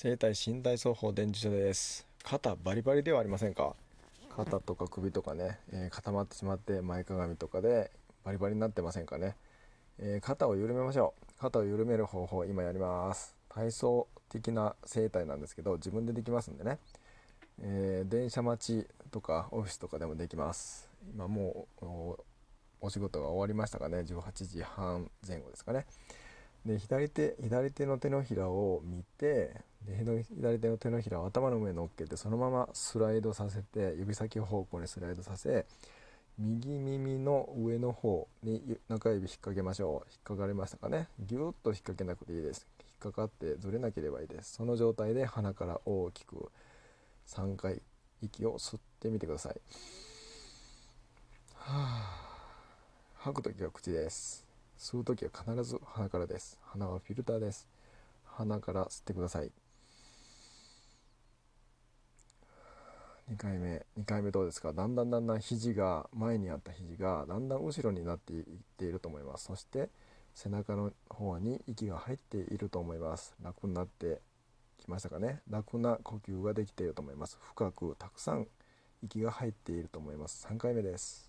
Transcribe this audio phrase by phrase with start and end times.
[0.00, 2.06] 生体身体双方伝授所です。
[2.22, 3.74] 肩バリバリではありませんか？
[4.30, 7.90] 肩とか首とかね、えー、固まってしまって前かがみとかで
[8.22, 9.34] バリバリになってませんかね、
[9.98, 11.40] えー、肩を緩めましょう。
[11.40, 13.34] 肩を緩める方法今やります。
[13.48, 16.78] 体操的な生態なんですけど自分でできますんでね、
[17.60, 20.88] えー、電車待ちとかオフィスとかでもできます。
[21.12, 21.86] 今もう
[22.80, 25.86] お仕事が終わりましたかね？18時半前後ですかね。
[26.68, 29.54] で左手左手の手のひらを見て
[29.86, 35.64] で左手の手のひらを頭の上に乗っけてそのままスライドさせて指先方向にスライドさせ
[36.38, 40.08] 右耳の上の方に中指引っ掛けましょう。
[40.12, 41.08] 引っかかりましたかね。
[41.18, 42.68] ぎゅっと引っ掛けなくていいです。
[42.80, 44.52] 引っかかってずれなければいいです。
[44.52, 46.52] その状態で鼻から大きく
[47.26, 47.82] 3回
[48.22, 49.60] 息を吸ってみてください。
[51.56, 52.28] はあ
[53.16, 54.47] 吐く時は口です。
[54.78, 56.56] 吸う時は必ず鼻からです。
[56.62, 57.68] 鼻はフィルターです。
[58.24, 59.50] 鼻から吸ってください。
[63.32, 63.84] 2回目。
[63.98, 64.72] 2回目どうですか？
[64.72, 68.44] だんだんだんだん肘が前にあった肘がだんだん後ろになっていっ
[68.76, 69.46] ていると思います。
[69.46, 69.90] そして
[70.32, 73.34] 背中の方に息が入っていると思います。
[73.42, 74.20] 楽になって
[74.78, 75.40] きましたかね？
[75.50, 77.36] 楽な呼吸ができていると思います。
[77.42, 78.46] 深くたくさん
[79.02, 80.46] 息が入っていると思います。
[80.48, 81.27] 3回目です。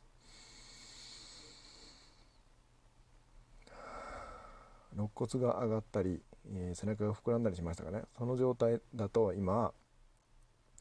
[4.96, 8.04] 肋骨が上がったり、えー、背中が膨らんだりしましたかね。
[8.18, 9.74] その状態だと今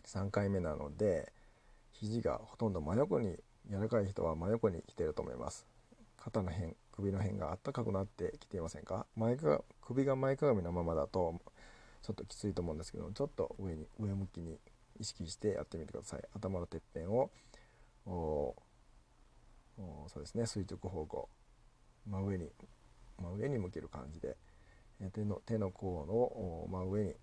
[0.05, 1.33] 3回目なので
[1.92, 3.37] 肘がほとんど真横に
[3.70, 5.67] 柔らかい人は真横に来てると思います。
[6.17, 9.06] 肩の辺首の辺があったかくなってきていませんか。
[9.17, 11.34] 前か首が前かがみのままだと
[12.03, 14.59] ちょっときついと思うんですけどちょっと上に上向きに
[14.98, 16.22] 意識してやってみてください。
[16.34, 17.31] 頭のてっぺんを
[18.06, 18.55] そ
[20.17, 20.47] うですね。
[20.47, 21.28] 垂直方向。
[22.06, 22.50] 真上に
[23.21, 24.37] 真上に向ける感じで
[25.13, 27.15] 手の手の甲の真上に。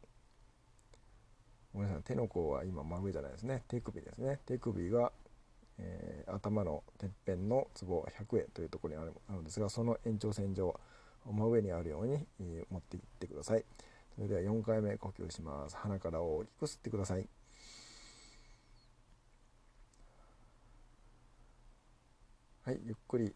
[1.74, 3.64] ごめんなさい手の甲は今真上じゃないですね。
[3.68, 4.40] 手首ですね。
[4.46, 5.12] 手首が、
[5.78, 10.80] えー、頭のてっぺんのツボ100円というところにあるあるんですがその延長線上
[11.26, 13.66] 真上にあるように、えー、持っていってください。
[14.16, 15.76] それでは4回目呼吸します。
[15.76, 17.28] 鼻から大きく吸ってください。
[22.64, 23.36] はいゆっくり。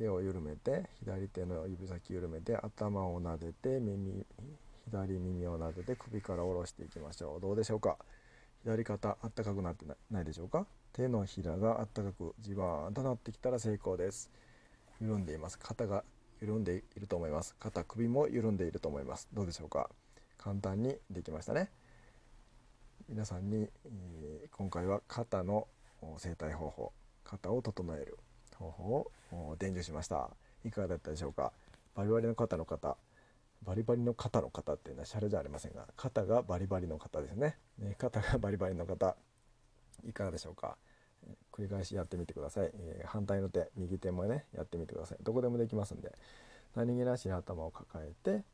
[0.00, 4.24] 手を緩めて左手の指先緩めて頭を撫でて耳
[4.90, 7.40] 左耳を撫でて首から下ろしていきましょう。
[7.40, 7.98] どうでしょうか？
[8.62, 10.66] 左肩あったかくなってないでしょうか？
[10.94, 14.30] 手のひらがあったかくじわーんとなってきたら成功です。
[15.02, 15.58] 緩んでいます。
[15.58, 16.02] 肩が
[16.40, 17.54] 緩んでいると思います。
[17.60, 19.28] 肩首も緩んでいると思います。
[19.34, 19.90] どうでしょうか？
[20.38, 21.68] 簡単にできましたね。
[23.06, 25.68] 皆さんに、えー、今回は肩の
[26.16, 28.16] 整体方法肩を整える。
[28.60, 28.70] 方
[29.30, 30.30] 法を伝授しました。
[30.64, 31.52] いかがだったでしょうか？
[31.94, 32.96] バリバリの肩の方。
[33.62, 37.56] バリバリの肩の方っていうのはシャレじゃありませんが肩がバリバリの方ですね。
[37.78, 39.16] ね肩がバリバリの方。
[40.06, 40.76] いかがでしょうか？
[41.52, 45.18] 繰り返しやってみてください、えー、反対の手右手もねやってみてください。
[45.22, 46.12] どこでもできますんで。
[46.74, 48.44] 何気なしに頭を抱えて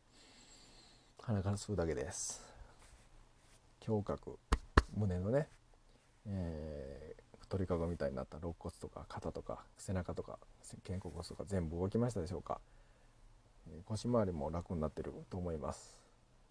[1.23, 2.43] 鼻から吸うだけです。
[3.87, 4.39] 胸郭
[4.97, 5.49] 胸のね、
[6.27, 7.06] えー
[7.49, 10.39] 鳥かごみたいになった肋骨とか肩とか背中とか
[10.87, 12.61] 肩甲骨とか全部動きましたでしょうか、
[13.85, 16.01] 腰回りも楽になってると思います。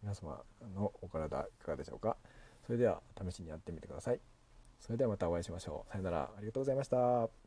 [0.01, 0.41] 皆様
[0.75, 2.17] のお体いかがでしょうか？
[2.65, 4.19] それでは試しにやってみてください。
[4.79, 5.91] それではまたお会いしましょう。
[5.91, 6.29] さよなら。
[6.37, 7.44] ありがとうございました。